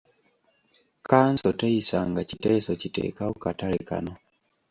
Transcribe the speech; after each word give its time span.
Kkanso 1.01 1.49
teyisanga 1.59 2.21
kiteeso 2.29 2.71
kiteekawo 2.81 3.33
katale 3.43 3.79
kano. 3.89 4.13